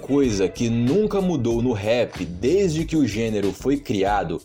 coisa 0.00 0.48
que 0.48 0.68
nunca 0.68 1.20
mudou 1.20 1.62
no 1.62 1.72
rap 1.72 2.24
desde 2.24 2.84
que 2.84 2.96
o 2.96 3.06
gênero 3.06 3.52
foi 3.52 3.76
criado 3.76 4.40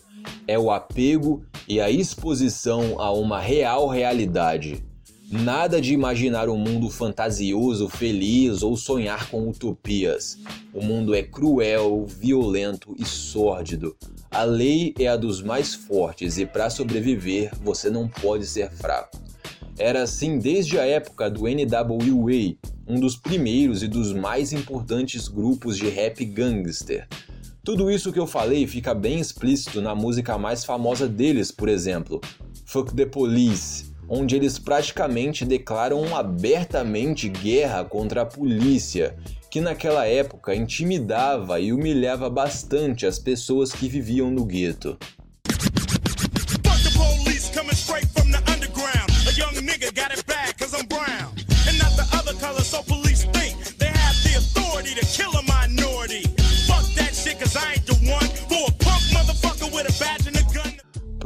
é 0.46 0.58
o 0.58 0.70
apego 0.70 1.42
e 1.66 1.80
a 1.80 1.90
exposição 1.90 3.00
a 3.00 3.10
uma 3.10 3.40
real 3.40 3.88
realidade. 3.88 4.84
Nada 5.28 5.80
de 5.80 5.92
imaginar 5.92 6.48
um 6.48 6.56
mundo 6.56 6.88
fantasioso, 6.88 7.88
feliz 7.88 8.62
ou 8.62 8.76
sonhar 8.76 9.28
com 9.28 9.48
utopias. 9.48 10.38
O 10.72 10.84
mundo 10.84 11.14
é 11.14 11.22
cruel, 11.22 12.06
violento 12.06 12.94
e 12.96 13.04
sórdido. 13.04 13.96
A 14.30 14.44
lei 14.44 14.94
é 14.98 15.08
a 15.08 15.16
dos 15.16 15.42
mais 15.42 15.74
fortes 15.74 16.38
e 16.38 16.46
para 16.46 16.70
sobreviver 16.70 17.50
você 17.60 17.90
não 17.90 18.06
pode 18.06 18.46
ser 18.46 18.70
fraco. 18.70 19.25
Era 19.78 20.02
assim 20.02 20.38
desde 20.38 20.78
a 20.78 20.86
época 20.86 21.28
do 21.30 21.42
NWA, 21.42 22.56
um 22.86 22.98
dos 22.98 23.14
primeiros 23.14 23.82
e 23.82 23.88
dos 23.88 24.12
mais 24.12 24.52
importantes 24.52 25.28
grupos 25.28 25.76
de 25.76 25.88
rap 25.88 26.24
gangster. 26.24 27.06
Tudo 27.62 27.90
isso 27.90 28.12
que 28.12 28.18
eu 28.18 28.26
falei 28.26 28.66
fica 28.66 28.94
bem 28.94 29.20
explícito 29.20 29.82
na 29.82 29.94
música 29.94 30.38
mais 30.38 30.64
famosa 30.64 31.06
deles, 31.06 31.50
por 31.50 31.68
exemplo, 31.68 32.20
Fuck 32.64 32.94
the 32.94 33.04
Police, 33.04 33.92
onde 34.08 34.34
eles 34.34 34.58
praticamente 34.58 35.44
declaram 35.44 36.16
abertamente 36.16 37.28
guerra 37.28 37.84
contra 37.84 38.22
a 38.22 38.26
polícia, 38.26 39.14
que 39.50 39.60
naquela 39.60 40.06
época 40.06 40.54
intimidava 40.54 41.60
e 41.60 41.72
humilhava 41.72 42.30
bastante 42.30 43.04
as 43.04 43.18
pessoas 43.18 43.72
que 43.72 43.88
viviam 43.88 44.30
no 44.30 44.44
gueto. 44.44 44.96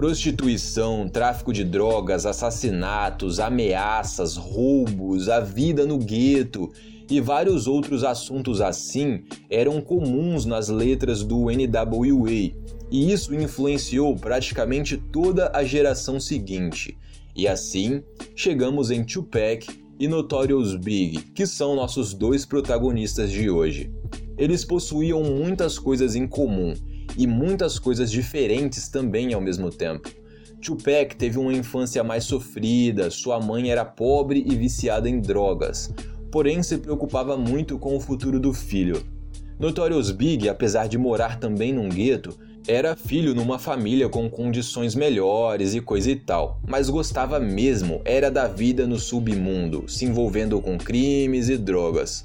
Prostituição, 0.01 1.07
tráfico 1.07 1.53
de 1.53 1.63
drogas, 1.63 2.25
assassinatos, 2.25 3.39
ameaças, 3.39 4.35
roubos, 4.35 5.29
a 5.29 5.41
vida 5.41 5.85
no 5.85 5.99
gueto 5.99 6.73
e 7.11 7.21
vários 7.21 7.67
outros 7.67 8.03
assuntos 8.03 8.63
assim 8.63 9.25
eram 9.51 9.79
comuns 9.83 10.47
nas 10.47 10.71
letras 10.71 11.23
do 11.23 11.51
NWA, 11.51 12.31
e 12.91 13.13
isso 13.13 13.35
influenciou 13.35 14.17
praticamente 14.17 14.97
toda 14.97 15.51
a 15.53 15.63
geração 15.63 16.19
seguinte. 16.19 16.97
E 17.37 17.47
assim, 17.47 18.03
chegamos 18.35 18.91
em 18.91 19.05
Tupac 19.05 19.67
e 19.99 20.09
Notorious 20.09 20.77
Big, 20.77 21.21
que 21.35 21.47
são 21.47 21.77
nossos 21.77 22.15
dois 22.15 22.47
protagonistas 22.47 23.31
de 23.31 23.51
hoje. 23.51 23.93
Eles 24.39 24.65
possuíam 24.65 25.23
muitas 25.23 25.79
coisas 25.79 26.17
em 26.17 26.27
comum 26.27 26.73
e 27.17 27.27
muitas 27.27 27.79
coisas 27.79 28.11
diferentes 28.11 28.89
também 28.89 29.33
ao 29.33 29.41
mesmo 29.41 29.71
tempo. 29.71 30.11
Tupac 30.61 31.17
teve 31.17 31.39
uma 31.39 31.53
infância 31.53 32.05
mais 32.05 32.25
sofrida, 32.25 33.11
sua 33.11 33.41
mãe 33.41 33.71
era 33.71 33.85
pobre 33.85 34.45
e 34.47 34.55
viciada 34.55 35.09
em 35.09 35.21
drogas, 35.21 35.93
porém 36.31 36.63
se 36.63 36.77
preocupava 36.79 37.37
muito 37.37 37.79
com 37.79 37.97
o 37.97 38.01
futuro 38.01 38.39
do 38.39 38.53
filho. 38.53 39.03
Notorious 39.59 40.11
Big, 40.11 40.49
apesar 40.49 40.87
de 40.87 40.99
morar 40.99 41.39
também 41.39 41.73
num 41.73 41.89
gueto, 41.89 42.37
era 42.69 42.95
filho 42.95 43.35
numa 43.35 43.59
família 43.59 44.09
com 44.09 44.29
condições 44.29 44.95
melhores 44.95 45.75
e 45.75 45.81
coisa 45.81 46.11
e 46.11 46.17
tal, 46.17 46.61
mas 46.67 46.91
gostava 46.91 47.41
mesmo 47.41 48.03
era 48.05 48.31
da 48.31 48.47
vida 48.47 48.87
no 48.87 48.99
submundo, 48.99 49.89
se 49.89 50.05
envolvendo 50.05 50.61
com 50.61 50.77
crimes 50.77 51.49
e 51.49 51.57
drogas. 51.57 52.25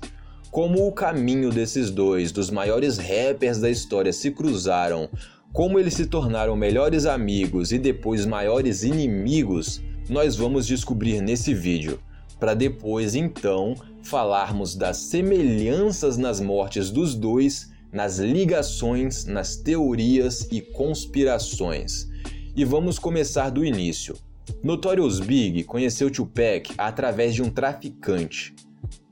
Como 0.56 0.88
o 0.88 0.92
caminho 0.94 1.50
desses 1.50 1.92
dois, 1.92 2.32
dos 2.32 2.50
maiores 2.50 2.98
rappers 2.98 3.58
da 3.58 3.70
história, 3.70 4.14
se 4.14 4.32
cruzaram, 4.32 5.10
como 5.52 5.78
eles 5.78 5.96
se 5.96 6.06
tornaram 6.06 6.56
melhores 6.56 7.06
amigos 7.06 7.74
e 7.74 7.78
depois 7.78 8.26
maiores 8.26 8.82
inimigos, 8.82 9.82
nós 10.10 10.38
vamos 10.38 10.66
descobrir 10.66 11.20
nesse 11.20 11.54
vídeo, 11.54 12.00
para 12.40 12.54
depois 12.54 13.16
então 13.16 13.76
falarmos 14.02 14.76
das 14.76 14.96
semelhanças 14.96 16.16
nas 16.16 16.40
mortes 16.40 16.90
dos 16.90 17.16
dois, 17.16 17.70
nas 17.92 18.20
ligações, 18.20 19.26
nas 19.26 19.58
teorias 19.58 20.48
e 20.50 20.62
conspirações. 20.62 22.08
E 22.56 22.64
vamos 22.64 22.98
começar 22.98 23.50
do 23.50 23.66
início. 23.66 24.16
Notorious 24.64 25.20
Big 25.20 25.66
conheceu 25.66 26.10
Tupac 26.10 26.74
através 26.78 27.36
de 27.36 27.44
um 27.44 27.50
traficante. 27.50 28.56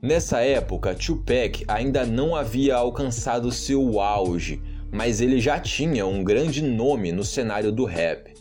Nessa 0.00 0.40
época, 0.40 0.94
Tupac 0.94 1.64
ainda 1.68 2.04
não 2.04 2.36
havia 2.36 2.76
alcançado 2.76 3.50
seu 3.50 4.00
auge, 4.00 4.62
mas 4.92 5.20
ele 5.20 5.40
já 5.40 5.58
tinha 5.58 6.06
um 6.06 6.22
grande 6.22 6.62
nome 6.62 7.12
no 7.12 7.24
cenário 7.24 7.72
do 7.72 7.84
rap. 7.84 8.32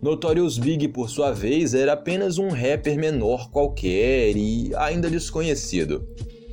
Notorious 0.00 0.58
Big, 0.58 0.88
por 0.88 1.08
sua 1.08 1.30
vez, 1.30 1.74
era 1.74 1.92
apenas 1.92 2.38
um 2.38 2.48
rapper 2.48 2.98
menor 2.98 3.50
qualquer 3.50 4.36
e 4.36 4.72
ainda 4.74 5.08
desconhecido. 5.08 6.08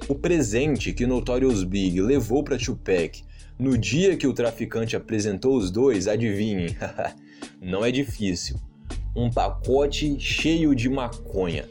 O 0.07 0.15
presente 0.15 0.93
que 0.93 1.07
Notorious 1.07 1.63
Big 1.63 1.99
levou 1.99 2.43
para 2.43 2.57
Tupac 2.57 3.23
no 3.59 3.77
dia 3.77 4.15
que 4.15 4.25
o 4.25 4.33
traficante 4.33 4.95
apresentou 4.95 5.57
os 5.57 5.69
dois, 5.69 6.07
adivinhem, 6.07 6.77
não 7.61 7.83
é 7.83 7.91
difícil. 7.91 8.55
Um 9.13 9.29
pacote 9.29 10.17
cheio 10.17 10.73
de 10.73 10.87
maconha. 10.87 11.65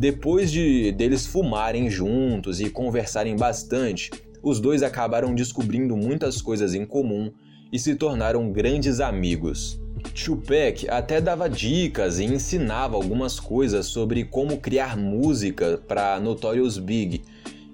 Depois 0.00 0.50
de 0.50 0.92
deles 0.92 1.26
fumarem 1.26 1.90
juntos 1.90 2.58
e 2.58 2.70
conversarem 2.70 3.36
bastante, 3.36 4.10
os 4.42 4.58
dois 4.58 4.82
acabaram 4.82 5.34
descobrindo 5.34 5.94
muitas 5.94 6.40
coisas 6.40 6.72
em 6.72 6.86
comum 6.86 7.30
e 7.70 7.78
se 7.78 7.94
tornaram 7.94 8.50
grandes 8.50 8.98
amigos. 8.98 9.78
Tupac 10.14 10.88
até 10.88 11.20
dava 11.20 11.50
dicas 11.50 12.18
e 12.18 12.24
ensinava 12.24 12.96
algumas 12.96 13.38
coisas 13.38 13.84
sobre 13.88 14.24
como 14.24 14.56
criar 14.56 14.96
música 14.96 15.78
para 15.86 16.18
Notorious 16.18 16.78
Big, 16.78 17.20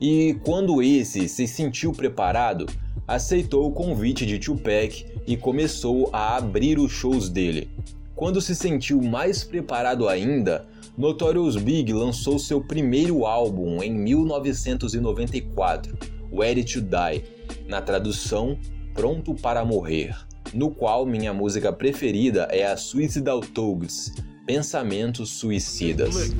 e 0.00 0.36
quando 0.42 0.82
esse 0.82 1.28
se 1.28 1.46
sentiu 1.46 1.92
preparado, 1.92 2.66
aceitou 3.06 3.68
o 3.68 3.72
convite 3.72 4.26
de 4.26 4.40
Tupac 4.40 5.06
e 5.28 5.36
começou 5.36 6.10
a 6.12 6.36
abrir 6.36 6.76
os 6.76 6.90
shows 6.90 7.28
dele. 7.28 7.70
Quando 8.16 8.40
se 8.40 8.54
sentiu 8.54 9.02
mais 9.02 9.44
preparado 9.44 10.08
ainda, 10.08 10.66
Notorious 10.96 11.56
Big 11.56 11.92
lançou 11.92 12.38
seu 12.38 12.62
primeiro 12.62 13.26
álbum 13.26 13.82
em 13.82 13.92
1994, 13.92 15.98
Ready 16.32 16.64
to 16.64 16.80
Die, 16.80 17.22
na 17.68 17.82
tradução 17.82 18.58
Pronto 18.94 19.34
para 19.34 19.66
Morrer, 19.66 20.16
no 20.54 20.70
qual 20.70 21.04
minha 21.04 21.34
música 21.34 21.70
preferida 21.70 22.48
é 22.50 22.64
a 22.64 22.78
Suicidal 22.78 23.42
Thugs, 23.42 24.14
Pensamentos 24.46 25.32
Suicidas. 25.32 26.32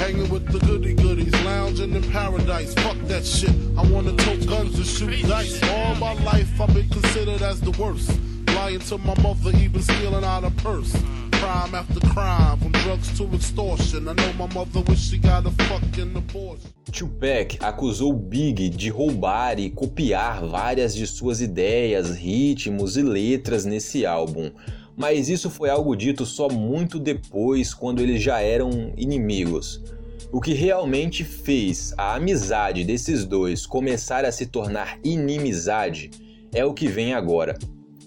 Hanging 0.00 0.32
with 0.32 0.46
the 0.50 0.58
goody 0.64 0.94
goodies, 0.94 1.34
lounging 1.44 1.94
in 1.94 2.00
paradise. 2.10 2.72
Fuck 2.76 2.96
that 3.08 3.26
shit. 3.26 3.50
I 3.76 3.82
wanna 3.92 4.12
tote 4.12 4.46
guns 4.46 4.78
and 4.78 4.86
shoot 4.86 5.10
dice. 5.28 5.60
All 5.64 5.94
my 5.96 6.14
life 6.24 6.48
I've 6.58 6.72
been 6.72 6.88
considered 6.88 7.42
as 7.42 7.60
the 7.60 7.72
worst. 7.72 8.18
Lying 8.58 8.80
to 8.80 8.98
my 8.98 9.14
mother, 9.22 9.56
even 9.56 9.80
stealing 9.80 10.24
out 10.24 10.44
purse 10.56 10.92
crime 11.38 11.74
after 11.74 12.00
crime, 12.08 12.58
from 12.58 12.72
drugs 12.72 13.16
to 13.16 13.24
extortion. 13.32 14.08
I 14.08 14.14
know 14.14 14.32
my 14.32 14.52
mother 14.52 14.80
wish 14.88 15.10
she 15.10 15.18
got 15.18 15.46
a 15.46 15.50
fucking 15.50 16.16
abortion. 16.16 16.68
Tupac 16.90 17.56
acusou 17.60 18.12
Big 18.12 18.68
de 18.70 18.90
roubar 18.90 19.60
e 19.60 19.70
copiar 19.70 20.44
várias 20.44 20.92
de 20.92 21.06
suas 21.06 21.40
ideias, 21.40 22.16
ritmos 22.16 22.96
e 22.96 23.02
letras 23.02 23.64
nesse 23.64 24.04
álbum, 24.04 24.50
mas 24.96 25.28
isso 25.28 25.48
foi 25.48 25.70
algo 25.70 25.94
dito 25.94 26.26
só 26.26 26.48
muito 26.48 26.98
depois, 26.98 27.72
quando 27.72 28.00
eles 28.00 28.20
já 28.20 28.40
eram 28.40 28.92
inimigos. 28.96 29.80
O 30.32 30.40
que 30.40 30.52
realmente 30.52 31.22
fez 31.22 31.94
a 31.96 32.16
amizade 32.16 32.82
desses 32.82 33.24
dois 33.24 33.64
começar 33.64 34.24
a 34.24 34.32
se 34.32 34.46
tornar 34.46 34.98
inimizade 35.04 36.10
é 36.52 36.64
o 36.64 36.74
que 36.74 36.88
vem 36.88 37.14
agora. 37.14 37.56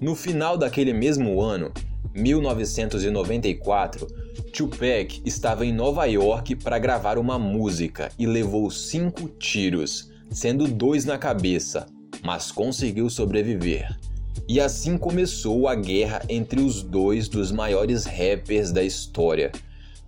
No 0.01 0.15
final 0.15 0.57
daquele 0.57 0.93
mesmo 0.93 1.39
ano, 1.39 1.71
1994, 2.15 4.07
Tupac 4.51 5.21
estava 5.23 5.63
em 5.63 5.71
Nova 5.71 6.05
York 6.05 6.55
para 6.55 6.79
gravar 6.79 7.19
uma 7.19 7.37
música 7.37 8.11
e 8.17 8.25
levou 8.25 8.71
cinco 8.71 9.29
tiros, 9.29 10.09
sendo 10.31 10.67
dois 10.67 11.05
na 11.05 11.19
cabeça, 11.19 11.85
mas 12.23 12.51
conseguiu 12.51 13.11
sobreviver. 13.11 13.95
E 14.47 14.59
assim 14.59 14.97
começou 14.97 15.67
a 15.67 15.75
guerra 15.75 16.23
entre 16.27 16.61
os 16.61 16.81
dois 16.81 17.29
dos 17.29 17.51
maiores 17.51 18.05
rappers 18.05 18.71
da 18.71 18.81
história. 18.81 19.51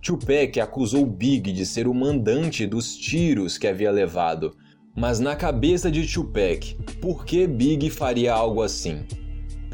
Tupac 0.02 0.58
acusou 0.58 1.06
Big 1.06 1.52
de 1.52 1.64
ser 1.64 1.86
o 1.86 1.94
mandante 1.94 2.66
dos 2.66 2.96
tiros 2.96 3.56
que 3.56 3.68
havia 3.68 3.92
levado, 3.92 4.56
mas 4.96 5.20
na 5.20 5.36
cabeça 5.36 5.88
de 5.88 6.04
Tupac, 6.04 6.74
por 7.00 7.24
que 7.24 7.46
Big 7.46 7.88
faria 7.90 8.34
algo 8.34 8.60
assim? 8.60 9.04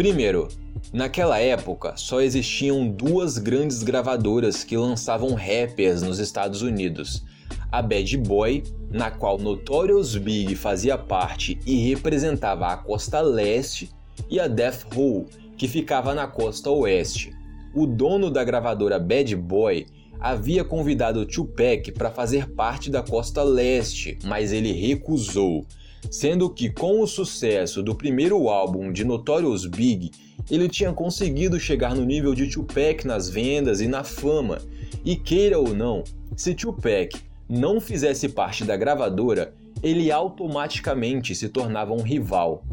Primeiro, 0.01 0.49
naquela 0.95 1.39
época 1.39 1.93
só 1.95 2.23
existiam 2.23 2.89
duas 2.89 3.37
grandes 3.37 3.83
gravadoras 3.83 4.65
que 4.65 4.75
lançavam 4.75 5.35
rappers 5.35 6.01
nos 6.01 6.19
Estados 6.19 6.63
Unidos: 6.63 7.23
a 7.71 7.83
Bad 7.83 8.17
Boy, 8.17 8.63
na 8.91 9.11
qual 9.11 9.37
Notorious 9.37 10.17
Big 10.17 10.55
fazia 10.55 10.97
parte 10.97 11.61
e 11.67 11.87
representava 11.91 12.69
a 12.69 12.79
costa 12.79 13.21
leste, 13.21 13.91
e 14.31 14.41
a 14.41 14.49
Death 14.49 14.87
Row, 14.95 15.27
que 15.59 15.69
ficava 15.69 16.15
na 16.15 16.27
costa 16.27 16.71
oeste. 16.71 17.37
O 17.75 17.87
dono 17.87 18.31
da 18.31 18.43
gravadora 18.43 18.99
Bad 18.99 19.37
Boy 19.37 19.85
havia 20.19 20.65
convidado 20.65 21.27
Tupac 21.27 21.93
para 21.93 22.11
fazer 22.11 22.49
parte 22.55 22.91
da 22.91 23.03
costa 23.03 23.43
leste, 23.43 24.19
mas 24.25 24.51
ele 24.51 24.73
recusou, 24.73 25.67
sendo 26.09 26.49
que 26.49 26.71
com 26.71 27.01
o 27.01 27.07
sucesso 27.07 27.83
do 27.83 27.95
primeiro 27.95 28.49
álbum 28.49 28.93
de 28.93 29.05
Notorious 29.05 29.67
Big, 29.67 30.11
ele 30.51 30.69
tinha 30.69 30.93
conseguido 30.93 31.59
chegar 31.59 31.95
no 31.95 32.05
nível 32.05 32.35
de 32.35 32.49
Tupac 32.49 33.07
nas 33.07 33.29
vendas 33.29 33.81
e 33.81 33.89
na 33.89 34.05
fama. 34.05 34.59
E 35.05 35.17
queira 35.17 35.59
ou 35.59 35.75
não, 35.75 36.05
se 36.37 36.55
Tupac 36.55 37.17
não 37.49 37.81
fizesse 37.81 38.29
parte 38.29 38.65
da 38.65 38.77
gravadora, 38.77 39.55
ele 39.83 40.11
automaticamente 40.11 41.35
se 41.35 41.49
tornava 41.49 41.93
um 41.93 42.03
rival. 42.03 42.65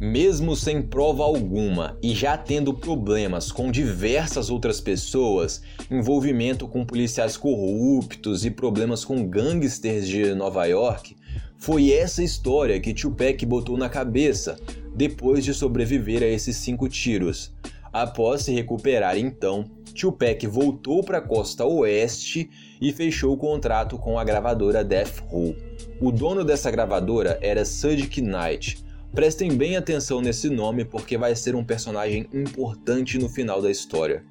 Mesmo 0.00 0.56
sem 0.56 0.80
prova 0.80 1.24
alguma 1.24 1.98
e 2.02 2.14
já 2.14 2.36
tendo 2.36 2.72
problemas 2.72 3.52
com 3.52 3.70
diversas 3.70 4.48
outras 4.48 4.80
pessoas, 4.80 5.62
envolvimento 5.90 6.66
com 6.66 6.86
policiais 6.86 7.36
corruptos 7.36 8.46
e 8.46 8.50
problemas 8.50 9.04
com 9.04 9.26
gangsters 9.26 10.08
de 10.08 10.34
Nova 10.34 10.64
York, 10.64 11.14
foi 11.60 11.92
essa 11.92 12.22
história 12.22 12.80
que 12.80 12.94
Tupac 12.94 13.44
botou 13.44 13.76
na 13.76 13.90
cabeça 13.90 14.58
depois 14.94 15.44
de 15.44 15.52
sobreviver 15.52 16.22
a 16.22 16.26
esses 16.26 16.56
cinco 16.56 16.88
tiros. 16.88 17.52
Após 17.92 18.42
se 18.42 18.52
recuperar 18.52 19.18
então, 19.18 19.70
Tupac 19.94 20.46
voltou 20.46 21.04
para 21.04 21.18
a 21.18 21.22
costa 21.22 21.66
oeste 21.66 22.48
e 22.80 22.92
fechou 22.92 23.34
o 23.34 23.36
contrato 23.36 23.98
com 23.98 24.18
a 24.18 24.24
gravadora 24.24 24.82
Death 24.82 25.18
Row. 25.26 25.54
O 26.00 26.10
dono 26.10 26.44
dessa 26.44 26.70
gravadora 26.70 27.38
era 27.42 27.62
Sadiq 27.62 28.22
Knight. 28.22 28.82
Prestem 29.12 29.54
bem 29.54 29.76
atenção 29.76 30.22
nesse 30.22 30.48
nome 30.48 30.86
porque 30.86 31.18
vai 31.18 31.36
ser 31.36 31.54
um 31.54 31.64
personagem 31.64 32.26
importante 32.32 33.18
no 33.18 33.28
final 33.28 33.60
da 33.60 33.70
história. 33.70 34.24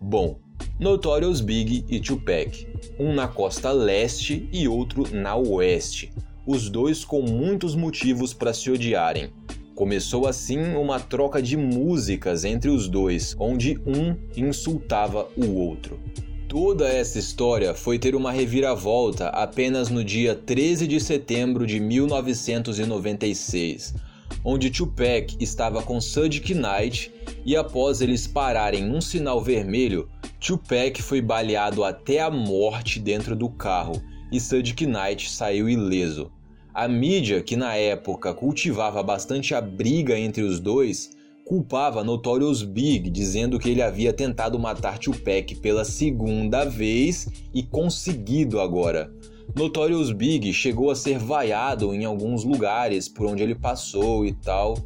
Bom, 0.00 0.38
Notorious 0.78 1.40
Big 1.40 1.84
e 1.88 1.98
Tupac, 1.98 2.68
um 3.00 3.12
na 3.12 3.26
costa 3.26 3.72
leste 3.72 4.48
e 4.52 4.68
outro 4.68 5.12
na 5.12 5.34
oeste 5.34 6.12
os 6.50 6.70
dois 6.70 7.04
com 7.04 7.20
muitos 7.20 7.74
motivos 7.74 8.32
para 8.32 8.54
se 8.54 8.70
odiarem. 8.70 9.28
Começou 9.74 10.26
assim 10.26 10.58
uma 10.76 10.98
troca 10.98 11.42
de 11.42 11.58
músicas 11.58 12.42
entre 12.42 12.70
os 12.70 12.88
dois, 12.88 13.36
onde 13.38 13.78
um 13.86 14.16
insultava 14.34 15.28
o 15.36 15.56
outro. 15.56 16.00
Toda 16.48 16.88
essa 16.88 17.18
história 17.18 17.74
foi 17.74 17.98
ter 17.98 18.14
uma 18.14 18.32
reviravolta 18.32 19.28
apenas 19.28 19.90
no 19.90 20.02
dia 20.02 20.34
13 20.34 20.86
de 20.86 20.98
setembro 20.98 21.66
de 21.66 21.78
1996, 21.78 23.94
onde 24.42 24.70
Tupac 24.70 25.36
estava 25.38 25.82
com 25.82 26.00
Sadiq 26.00 26.54
Knight 26.54 27.12
e 27.44 27.54
após 27.54 28.00
eles 28.00 28.26
pararem 28.26 28.86
num 28.86 29.02
sinal 29.02 29.42
vermelho, 29.42 30.08
Tupac 30.40 31.02
foi 31.02 31.20
baleado 31.20 31.84
até 31.84 32.22
a 32.22 32.30
morte 32.30 32.98
dentro 32.98 33.36
do 33.36 33.50
carro 33.50 34.02
e 34.32 34.40
Sadiq 34.40 34.86
Knight 34.86 35.30
saiu 35.30 35.68
ileso. 35.68 36.32
A 36.80 36.86
mídia, 36.86 37.42
que 37.42 37.56
na 37.56 37.74
época 37.74 38.32
cultivava 38.32 39.02
bastante 39.02 39.52
a 39.52 39.60
briga 39.60 40.16
entre 40.16 40.44
os 40.44 40.60
dois, 40.60 41.10
culpava 41.44 42.04
Notorious 42.04 42.62
Big, 42.62 43.10
dizendo 43.10 43.58
que 43.58 43.68
ele 43.68 43.82
havia 43.82 44.12
tentado 44.12 44.56
matar 44.60 44.96
Tupac 44.96 45.56
pela 45.56 45.84
segunda 45.84 46.64
vez 46.64 47.28
e 47.52 47.64
conseguido 47.64 48.60
agora. 48.60 49.12
Notorious 49.56 50.12
Big 50.12 50.52
chegou 50.52 50.88
a 50.88 50.94
ser 50.94 51.18
vaiado 51.18 51.92
em 51.92 52.04
alguns 52.04 52.44
lugares 52.44 53.08
por 53.08 53.26
onde 53.26 53.42
ele 53.42 53.56
passou 53.56 54.24
e 54.24 54.32
tal. 54.32 54.78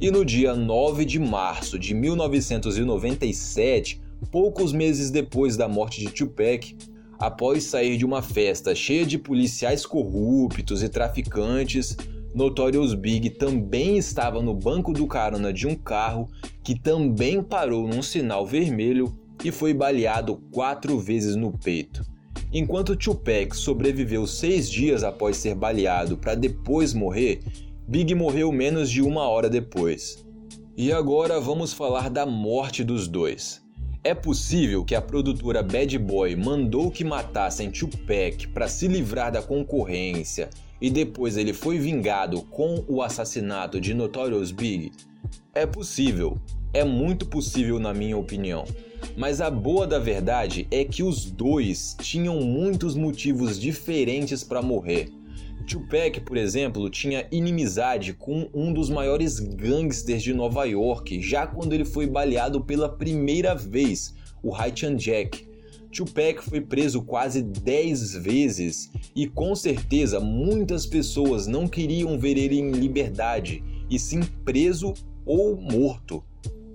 E 0.00 0.12
no 0.12 0.24
dia 0.24 0.54
9 0.54 1.04
de 1.04 1.18
março 1.18 1.76
de 1.76 1.92
1997, 1.92 4.00
poucos 4.30 4.72
meses 4.72 5.10
depois 5.10 5.56
da 5.56 5.66
morte 5.66 6.02
de 6.02 6.08
Tupac, 6.08 6.76
após 7.22 7.62
sair 7.62 7.96
de 7.96 8.04
uma 8.04 8.20
festa 8.20 8.74
cheia 8.74 9.06
de 9.06 9.16
policiais 9.16 9.86
corruptos 9.86 10.82
e 10.82 10.88
traficantes, 10.88 11.96
Notorious 12.34 12.94
Big 12.94 13.30
também 13.30 13.96
estava 13.96 14.42
no 14.42 14.52
banco 14.52 14.92
do 14.92 15.06
carona 15.06 15.52
de 15.52 15.68
um 15.68 15.76
carro 15.76 16.28
que 16.64 16.76
também 16.76 17.40
parou 17.40 17.86
num 17.86 18.02
sinal 18.02 18.44
vermelho 18.44 19.16
e 19.44 19.52
foi 19.52 19.72
baleado 19.72 20.42
quatro 20.50 20.98
vezes 20.98 21.36
no 21.36 21.56
peito. 21.56 22.02
Enquanto 22.52 22.96
Tupac 22.96 23.56
sobreviveu 23.56 24.26
seis 24.26 24.68
dias 24.68 25.04
após 25.04 25.36
ser 25.36 25.54
baleado 25.54 26.16
para 26.16 26.34
depois 26.34 26.92
morrer, 26.92 27.40
Big 27.86 28.12
morreu 28.16 28.50
menos 28.50 28.90
de 28.90 29.00
uma 29.00 29.28
hora 29.28 29.48
depois. 29.48 30.26
E 30.76 30.92
agora 30.92 31.40
vamos 31.40 31.72
falar 31.72 32.10
da 32.10 32.26
morte 32.26 32.82
dos 32.82 33.06
dois. 33.06 33.62
É 34.04 34.14
possível 34.14 34.84
que 34.84 34.96
a 34.96 35.00
produtora 35.00 35.62
Bad 35.62 35.96
Boy 35.96 36.34
mandou 36.34 36.90
que 36.90 37.04
matassem 37.04 37.70
Tupac 37.70 38.48
para 38.48 38.66
se 38.66 38.88
livrar 38.88 39.30
da 39.30 39.40
concorrência 39.40 40.50
e 40.80 40.90
depois 40.90 41.36
ele 41.36 41.52
foi 41.52 41.78
vingado 41.78 42.42
com 42.42 42.82
o 42.88 43.00
assassinato 43.00 43.80
de 43.80 43.94
Notorious 43.94 44.50
Big? 44.50 44.90
É 45.54 45.64
possível, 45.64 46.36
é 46.74 46.82
muito 46.82 47.26
possível 47.26 47.78
na 47.78 47.94
minha 47.94 48.16
opinião. 48.16 48.64
Mas 49.16 49.40
a 49.40 49.48
boa 49.48 49.86
da 49.86 50.00
verdade 50.00 50.66
é 50.68 50.84
que 50.84 51.04
os 51.04 51.24
dois 51.30 51.96
tinham 52.00 52.40
muitos 52.40 52.96
motivos 52.96 53.56
diferentes 53.56 54.42
para 54.42 54.60
morrer. 54.60 55.12
Tupac, 55.62 56.20
por 56.20 56.36
exemplo, 56.36 56.90
tinha 56.90 57.26
inimizade 57.30 58.12
com 58.12 58.48
um 58.52 58.72
dos 58.72 58.90
maiores 58.90 59.38
gangsters 59.38 60.22
de 60.22 60.34
Nova 60.34 60.64
York, 60.64 61.20
já 61.22 61.46
quando 61.46 61.72
ele 61.72 61.84
foi 61.84 62.06
baleado 62.06 62.60
pela 62.62 62.88
primeira 62.88 63.54
vez, 63.54 64.14
o 64.42 64.54
Haitian 64.54 64.96
Jack. 64.96 65.48
Tupac 65.92 66.42
foi 66.42 66.60
preso 66.60 67.02
quase 67.02 67.42
10 67.42 68.14
vezes 68.14 68.90
e 69.14 69.26
com 69.26 69.54
certeza 69.54 70.18
muitas 70.18 70.86
pessoas 70.86 71.46
não 71.46 71.68
queriam 71.68 72.18
ver 72.18 72.38
ele 72.38 72.58
em 72.58 72.70
liberdade, 72.70 73.62
e 73.90 73.98
sim 73.98 74.22
preso 74.44 74.94
ou 75.24 75.54
morto. 75.54 76.24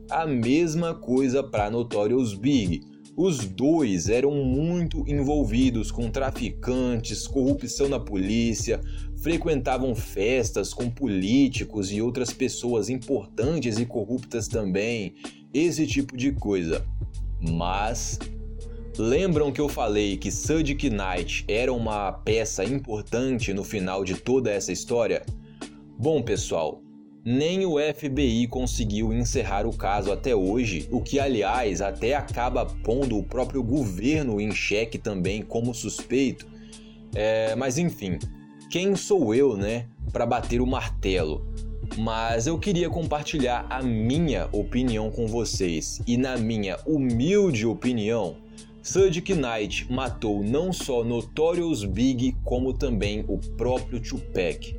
A 0.10 0.26
mesma 0.26 0.94
coisa 0.94 1.44
para 1.44 1.70
Notorious 1.70 2.34
Big 2.34 2.97
os 3.18 3.40
dois 3.46 4.10
eram 4.10 4.32
muito 4.46 5.04
envolvidos 5.08 5.92
com 5.92 6.08
traficantes, 6.08 7.26
corrupção 7.26 7.90
na 7.90 8.00
polícia, 8.00 8.80
frequentavam 9.24 9.96
festas 9.96 10.72
com 10.72 10.88
políticos 10.88 11.92
e 11.92 12.00
outras 12.00 12.32
pessoas 12.32 12.90
importantes 12.90 13.80
e 13.80 13.88
corruptas 13.88 14.48
também, 14.48 15.16
esse 15.52 15.88
tipo 15.88 16.16
de 16.16 16.32
coisa. 16.32 16.86
Mas 17.42 18.20
lembram 19.00 19.52
que 19.52 19.62
eu 19.62 19.68
falei 19.68 20.16
que 20.16 20.30
Sadiq 20.30 20.88
Knight 20.92 21.44
era 21.48 21.74
uma 21.74 22.12
peça 22.12 22.64
importante 22.64 23.52
no 23.52 23.64
final 23.64 24.06
de 24.06 24.14
toda 24.14 24.52
essa 24.52 24.72
história? 24.72 25.26
Bom, 25.98 26.22
pessoal, 26.22 26.84
nem 27.30 27.66
o 27.66 27.76
FBI 27.78 28.48
conseguiu 28.48 29.12
encerrar 29.12 29.68
o 29.68 29.76
caso 29.76 30.14
até 30.14 30.34
hoje, 30.34 30.88
o 30.90 31.02
que, 31.02 31.20
aliás, 31.20 31.82
até 31.82 32.16
acaba 32.16 32.66
pondo 32.66 33.18
o 33.18 33.24
próprio 33.24 33.62
governo 33.62 34.40
em 34.40 34.50
xeque 34.54 34.98
também 34.98 35.42
como 35.42 35.74
suspeito. 35.74 36.48
É, 37.14 37.54
mas 37.54 37.78
enfim, 37.78 38.18
quem 38.70 38.96
sou 38.96 39.36
eu, 39.36 39.58
né, 39.58 39.88
para 40.14 40.26
bater 40.26 40.62
o 40.62 40.66
martelo? 40.66 41.46
Mas 41.98 42.48
eu 42.48 42.58
queria 42.58 42.90
compartilhar 42.90 43.68
a 43.70 43.84
minha 43.84 44.48
opinião 44.54 45.12
com 45.12 45.28
vocês, 45.28 46.02
e 46.08 46.16
na 46.16 46.38
minha 46.38 46.80
humilde 46.86 47.66
opinião, 47.66 48.38
Sadiq 48.82 49.36
Knight 49.36 49.92
matou 49.92 50.42
não 50.42 50.72
só 50.72 51.04
Notorious 51.04 51.84
Big, 51.84 52.38
como 52.46 52.72
também 52.72 53.26
o 53.28 53.38
próprio 53.58 54.00
Tupac. 54.00 54.74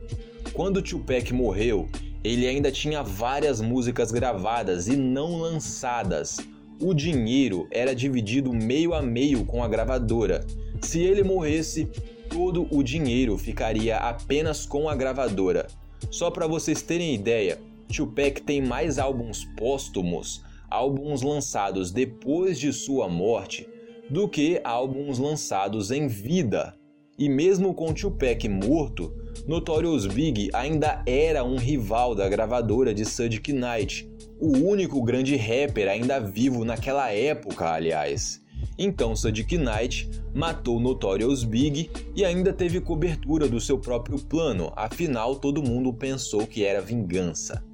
Quando 0.54 0.80
Tupac 0.80 1.30
morreu, 1.34 1.86
ele 2.22 2.46
ainda 2.46 2.70
tinha 2.70 3.02
várias 3.02 3.60
músicas 3.60 4.10
gravadas 4.10 4.88
e 4.88 4.96
não 4.96 5.36
lançadas. 5.40 6.38
O 6.80 6.94
dinheiro 6.94 7.66
era 7.70 7.94
dividido 7.94 8.52
meio 8.52 8.94
a 8.94 9.02
meio 9.02 9.44
com 9.44 9.62
a 9.62 9.68
gravadora. 9.68 10.44
Se 10.80 11.00
ele 11.00 11.22
morresse, 11.22 11.88
todo 12.28 12.68
o 12.70 12.82
dinheiro 12.82 13.36
ficaria 13.36 13.96
apenas 13.96 14.66
com 14.66 14.88
a 14.88 14.94
gravadora. 14.94 15.66
Só 16.10 16.30
para 16.30 16.46
vocês 16.46 16.82
terem 16.82 17.14
ideia, 17.14 17.58
Tupac 17.94 18.42
tem 18.42 18.60
mais 18.60 18.98
álbuns 18.98 19.44
póstumos, 19.56 20.42
álbuns 20.70 21.22
lançados 21.22 21.90
depois 21.90 22.58
de 22.58 22.72
sua 22.72 23.08
morte, 23.08 23.68
do 24.08 24.28
que 24.28 24.60
álbuns 24.62 25.18
lançados 25.18 25.90
em 25.90 26.06
vida. 26.06 26.77
E 27.18 27.28
mesmo 27.28 27.74
com 27.74 27.92
Tupac 27.92 28.48
morto, 28.48 29.12
Notorious 29.44 30.06
Big 30.06 30.50
ainda 30.52 31.02
era 31.04 31.42
um 31.42 31.56
rival 31.56 32.14
da 32.14 32.28
gravadora 32.28 32.94
de 32.94 33.04
Sadiq 33.04 33.52
Knight, 33.52 34.08
o 34.40 34.56
único 34.58 35.02
grande 35.02 35.34
rapper 35.34 35.88
ainda 35.88 36.20
vivo 36.20 36.64
naquela 36.64 37.10
época, 37.10 37.72
aliás. 37.72 38.40
Então 38.78 39.16
Sadiq 39.16 39.58
Knight 39.58 40.08
matou 40.32 40.78
Notorious 40.78 41.42
Big 41.42 41.90
e 42.14 42.24
ainda 42.24 42.52
teve 42.52 42.80
cobertura 42.80 43.48
do 43.48 43.60
seu 43.60 43.78
próprio 43.78 44.20
plano, 44.20 44.72
afinal 44.76 45.34
todo 45.34 45.60
mundo 45.60 45.92
pensou 45.92 46.46
que 46.46 46.64
era 46.64 46.80
vingança. 46.80 47.64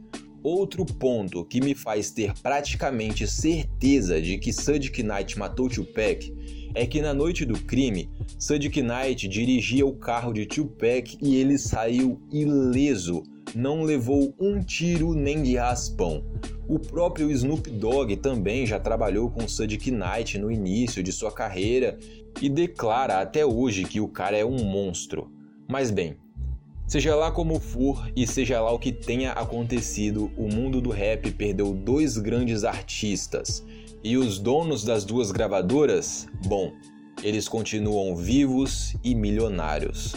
Outro 0.45 0.85
ponto 0.85 1.43
que 1.43 1.59
me 1.59 1.75
faz 1.75 2.11
ter 2.11 2.35
praticamente 2.43 3.27
certeza 3.27 4.21
de 4.21 4.37
que 4.37 4.53
Sadiq 4.53 5.03
Knight 5.03 5.39
matou 5.39 5.71
Tupac 5.71 6.31
é 6.75 6.87
que 6.87 7.01
na 7.01 7.15
noite 7.15 7.47
do 7.47 7.59
crime, 7.59 8.11
Sadiq 8.39 8.83
Knight 8.83 9.27
dirigia 9.27 9.87
o 9.87 9.95
carro 9.95 10.35
de 10.35 10.45
Tupac 10.45 11.17
e 11.23 11.37
ele 11.37 11.57
saiu 11.57 12.21
ileso, 12.31 13.23
não 13.55 13.85
levou 13.85 14.35
um 14.39 14.61
tiro 14.61 15.15
nem 15.15 15.43
de 15.43 15.57
raspão. 15.57 16.23
O 16.69 16.79
próprio 16.79 17.31
Snoop 17.31 17.71
Dogg 17.71 18.15
também 18.17 18.67
já 18.67 18.79
trabalhou 18.79 19.31
com 19.31 19.49
Sadiq 19.49 19.91
Knight 19.91 20.37
no 20.37 20.53
início 20.53 21.03
de 21.03 21.11
sua 21.11 21.33
carreira 21.33 21.99
e 22.43 22.51
declara 22.51 23.19
até 23.23 23.47
hoje 23.47 23.85
que 23.85 23.99
o 23.99 24.09
cara 24.09 24.37
é 24.37 24.45
um 24.45 24.63
monstro. 24.63 25.33
Mas 25.67 25.91
bem, 25.91 26.17
seja 26.87 27.15
lá 27.15 27.31
como 27.31 27.59
for 27.61 28.11
e 28.15 28.27
seja 28.27 28.61
lá 28.61 28.73
o 28.73 28.79
que 28.79 28.93
tenha 28.93 29.33
acontecido, 29.33 30.31
o 30.37 30.49
mundo 30.49 30.81
do 30.81 30.91
rap 30.91 31.31
perdeu 31.33 31.73
dois 31.73 32.19
grandes 32.19 32.65
artistas. 32.65 33.65
E 34.03 34.17
os 34.17 34.39
donos 34.39 34.85
das 34.85 35.05
duas 35.05 35.33
gravadoras, 35.33 36.27
bom, 36.47 36.73
eles 37.23 37.49
continuam 37.49 38.15
vivos 38.15 38.95
e 39.03 39.15
milionários. 39.15 40.15